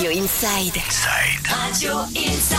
Radio 0.00 0.18
Inside. 0.22 0.78
Radio 1.44 1.92
Inside. 2.16 2.56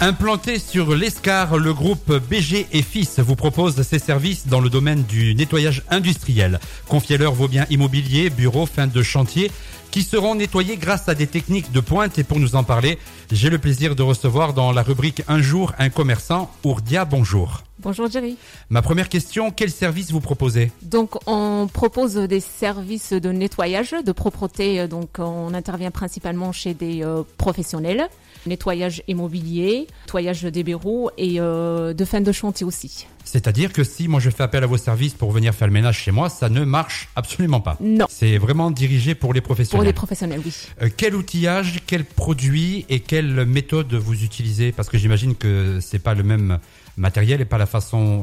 Implanté 0.00 0.58
sur 0.58 0.96
l'Escar, 0.96 1.56
le 1.56 1.72
groupe 1.72 2.12
BG 2.28 2.66
et 2.72 2.82
Fils 2.82 3.20
vous 3.20 3.36
propose 3.36 3.80
ses 3.82 4.00
services 4.00 4.48
dans 4.48 4.58
le 4.58 4.68
domaine 4.68 5.04
du 5.04 5.36
nettoyage 5.36 5.84
industriel. 5.88 6.58
Confiez-leur 6.88 7.32
vos 7.32 7.46
biens 7.46 7.66
immobiliers, 7.70 8.28
bureaux, 8.28 8.66
fin 8.66 8.88
de 8.88 9.02
chantier 9.04 9.52
qui 9.92 10.02
seront 10.02 10.34
nettoyés 10.34 10.76
grâce 10.76 11.08
à 11.08 11.14
des 11.14 11.28
techniques 11.28 11.70
de 11.70 11.78
pointe. 11.78 12.18
Et 12.18 12.24
pour 12.24 12.40
nous 12.40 12.56
en 12.56 12.64
parler, 12.64 12.98
j'ai 13.30 13.50
le 13.50 13.58
plaisir 13.58 13.94
de 13.94 14.02
recevoir 14.02 14.52
dans 14.52 14.72
la 14.72 14.82
rubrique 14.82 15.22
Un 15.28 15.40
jour 15.40 15.72
un 15.78 15.90
commerçant, 15.90 16.50
Ourdia, 16.64 17.04
bonjour. 17.04 17.62
Bonjour 17.84 18.10
Jerry. 18.10 18.38
Ma 18.70 18.80
première 18.80 19.10
question, 19.10 19.50
quel 19.50 19.70
service 19.70 20.10
vous 20.10 20.20
proposez? 20.20 20.72
Donc 20.80 21.16
on 21.26 21.68
propose 21.70 22.14
des 22.14 22.40
services 22.40 23.12
de 23.12 23.30
nettoyage, 23.30 23.94
de 24.04 24.12
propreté. 24.12 24.88
Donc 24.88 25.18
on 25.18 25.52
intervient 25.52 25.90
principalement 25.90 26.50
chez 26.50 26.72
des 26.72 27.04
euh, 27.04 27.22
professionnels, 27.36 28.08
nettoyage 28.46 29.02
immobilier, 29.06 29.86
nettoyage 30.06 30.44
des 30.44 30.64
bureaux 30.64 31.10
et 31.18 31.40
euh, 31.40 31.92
de 31.92 32.04
fin 32.06 32.22
de 32.22 32.32
chantier 32.32 32.64
aussi. 32.64 33.06
C'est-à-dire 33.26 33.70
que 33.72 33.84
si 33.84 34.08
moi 34.08 34.18
je 34.18 34.30
fais 34.30 34.42
appel 34.42 34.64
à 34.64 34.66
vos 34.66 34.78
services 34.78 35.14
pour 35.14 35.30
venir 35.30 35.54
faire 35.54 35.66
le 35.68 35.72
ménage 35.74 35.98
chez 35.98 36.10
moi, 36.10 36.30
ça 36.30 36.48
ne 36.48 36.64
marche 36.64 37.10
absolument 37.16 37.60
pas? 37.60 37.76
Non. 37.80 38.06
C'est 38.08 38.38
vraiment 38.38 38.70
dirigé 38.70 39.14
pour 39.14 39.34
les 39.34 39.42
Pour 39.42 39.48
professionnels. 39.48 39.86
les 39.86 39.92
professionnels, 39.92 40.40
oui. 40.44 40.54
Euh, 40.80 40.88
quel 40.96 41.14
outillage, 41.14 41.80
quel 41.86 42.06
produit 42.06 42.86
et 42.88 43.00
quelle 43.00 43.44
méthode 43.44 43.92
vous 43.92 44.24
utilisez? 44.24 44.72
Parce 44.72 44.88
que 44.88 44.96
j'imagine 44.96 45.34
que 45.34 45.80
c'est 45.80 45.98
pas 45.98 46.14
le 46.14 46.22
même 46.22 46.58
matériel 46.96 47.40
et 47.40 47.44
pas 47.44 47.58
la 47.58 47.66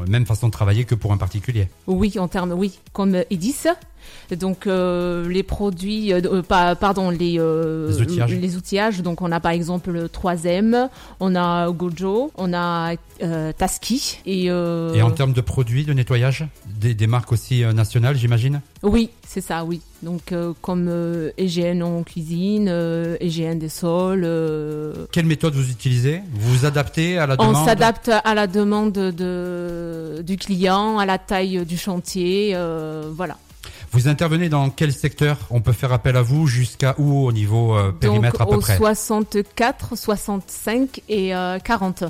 même 0.08 0.26
façon 0.26 0.48
de 0.48 0.52
travailler 0.52 0.86
que 0.86 0.96
pour 0.96 1.12
un 1.12 1.18
particulier. 1.18 1.68
Oui, 1.88 2.18
en 2.20 2.28
termes, 2.28 2.54
oui, 2.54 2.80
comme 2.94 3.16
euh, 3.16 3.24
Edis. 3.30 3.68
Donc 4.38 4.68
euh, 4.68 5.28
les 5.30 5.44
produits, 5.44 6.14
euh, 6.14 6.22
euh, 6.26 6.42
pas- 6.42 6.76
pardon, 6.76 7.10
les, 7.10 7.36
euh, 7.40 7.90
Les 7.90 8.02
outillages. 8.02 8.32
les 8.34 8.56
outillages. 8.56 9.02
Donc 9.02 9.22
on 9.22 9.32
a 9.32 9.40
par 9.40 9.52
exemple 9.52 9.92
le 9.92 10.08
3M, 10.08 10.90
on 11.20 11.36
a 11.36 11.70
Gojo, 11.72 12.32
on 12.38 12.54
a 12.54 12.94
Tasky 13.58 14.20
et, 14.26 14.46
Et 14.46 15.02
en 15.02 15.12
termes 15.12 15.34
de 15.34 15.42
produits 15.42 15.86
de 15.86 15.94
nettoyage, 15.94 16.46
des, 16.80 16.94
des 16.94 17.08
marques 17.08 17.32
aussi 17.32 17.64
nationales, 17.74 18.16
j'imagine? 18.18 18.62
Oui, 18.84 19.10
c'est 19.28 19.42
ça, 19.42 19.64
oui. 19.64 19.82
Donc 20.02 20.34
comme 20.62 20.90
EGN 21.38 21.84
en 21.84 22.02
cuisine, 22.04 22.68
EGN 23.20 23.60
des 23.60 23.70
sols. 23.70 24.28
Quelle 25.12 25.26
méthode 25.28 25.54
vous 25.54 25.70
utilisez? 25.70 26.22
Vous 26.34 26.58
vous 26.58 26.66
adaptez 26.66 27.20
à 27.20 27.28
la 27.28 27.36
on 27.38 27.50
demande? 27.50 27.66
s'adapte 27.68 28.10
à 28.24 28.34
la 28.34 28.48
demande 28.48 28.94
de, 28.94 30.22
du 30.26 30.38
client, 30.38 30.98
à 30.98 31.06
la 31.06 31.20
taille 31.20 31.64
du 31.66 31.78
chantier, 31.78 32.56
voilà. 33.12 33.38
Vous 33.92 34.08
intervenez 34.08 34.48
dans 34.50 34.70
quel 34.70 34.94
secteur? 34.94 35.38
On 35.50 35.60
peut 35.62 35.74
faire 35.74 35.92
appel 35.92 36.16
à 36.16 36.22
vous 36.22 36.48
jusqu'à 36.48 36.96
où 36.98 37.26
au 37.26 37.32
niveau 37.32 37.76
euh, 37.76 37.92
périmètre 37.92 38.40
Donc 38.40 38.48
à 38.48 38.56
peu 38.56 38.60
près? 38.62 38.78
64, 38.78 39.98
65 39.98 41.02
et 41.10 41.36
euh, 41.36 41.60
40. 41.60 42.06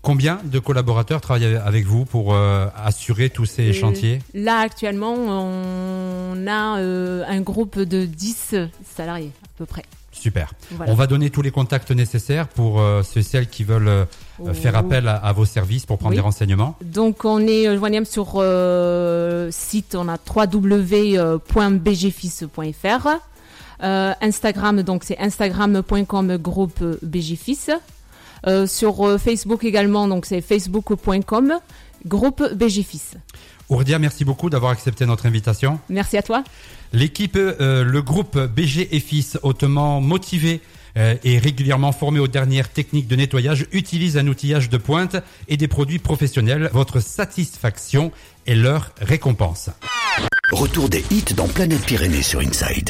Combien 0.00 0.40
de 0.44 0.58
collaborateurs 0.58 1.20
travaillent 1.20 1.56
avec 1.56 1.84
vous 1.84 2.04
pour 2.06 2.32
euh, 2.32 2.66
assurer 2.82 3.28
tous 3.30 3.44
ces 3.46 3.70
Euh, 3.70 3.72
chantiers? 3.72 4.20
Là 4.32 4.58
actuellement, 4.60 5.14
on 5.14 6.46
a 6.46 6.78
euh, 6.78 7.24
un 7.28 7.40
groupe 7.40 7.78
de 7.80 8.06
10 8.06 8.54
salariés 8.96 9.32
peu 9.58 9.66
près. 9.66 9.84
Super. 10.12 10.52
Voilà. 10.70 10.90
On 10.90 10.94
va 10.94 11.06
donner 11.06 11.28
tous 11.30 11.42
les 11.42 11.50
contacts 11.50 11.90
nécessaires 11.90 12.48
pour 12.48 12.80
euh, 12.80 13.02
ceux 13.02 13.20
et 13.20 13.22
celles 13.22 13.48
qui 13.48 13.62
veulent 13.64 13.88
euh, 13.88 14.04
faire 14.54 14.72
Oh. 14.74 14.78
appel 14.78 15.06
à, 15.06 15.16
à 15.16 15.32
vos 15.32 15.44
services 15.44 15.84
pour 15.86 15.98
prendre 15.98 16.10
Oui. 16.12 16.16
des 16.16 16.22
renseignements. 16.22 16.76
Donc 16.82 17.24
on 17.24 17.40
est 17.46 17.68
euh, 17.68 17.76
joignable 17.76 18.06
sur 18.06 18.32
euh, 18.36 19.50
site, 19.52 19.94
on 19.94 20.08
a 20.08 20.16
www.bgfis.fr. 21.78 23.08
Euh, 23.84 24.12
Instagram, 24.20 24.82
donc 24.82 25.04
c'est 25.04 25.18
instagram.com 25.18 26.36
groupe 26.38 26.82
BGFIS. 27.02 27.68
Euh, 28.46 28.66
sur 28.66 29.20
Facebook 29.20 29.64
également, 29.64 30.06
donc 30.08 30.24
c'est 30.26 30.40
facebook.com 30.40 31.54
groupe 32.06 32.42
BGFIS. 32.54 33.16
Ourdia, 33.68 33.98
merci 33.98 34.24
beaucoup 34.24 34.50
d'avoir 34.50 34.72
accepté 34.72 35.04
notre 35.06 35.26
invitation. 35.26 35.78
Merci 35.88 36.16
à 36.16 36.22
toi. 36.22 36.42
L'équipe, 36.92 37.36
euh, 37.36 37.84
le 37.84 38.02
groupe 38.02 38.38
BG 38.38 38.96
et 38.96 39.00
Fils, 39.00 39.38
hautement 39.42 40.00
motivé 40.00 40.60
euh, 40.96 41.16
et 41.22 41.38
régulièrement 41.38 41.92
formé 41.92 42.18
aux 42.18 42.28
dernières 42.28 42.70
techniques 42.70 43.08
de 43.08 43.16
nettoyage, 43.16 43.66
utilise 43.72 44.16
un 44.16 44.26
outillage 44.26 44.70
de 44.70 44.78
pointe 44.78 45.16
et 45.48 45.56
des 45.56 45.68
produits 45.68 45.98
professionnels. 45.98 46.70
Votre 46.72 47.00
satisfaction 47.00 48.10
est 48.46 48.54
leur 48.54 48.92
récompense. 49.00 49.70
Retour 50.50 50.88
des 50.88 51.04
hits 51.10 51.34
dans 51.36 51.46
Planète 51.46 51.84
Pyrénées 51.84 52.22
sur 52.22 52.40
Inside. 52.40 52.86